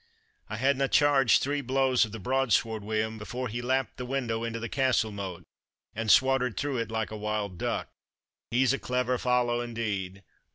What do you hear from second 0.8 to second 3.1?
changed three blows of the broadsword wi'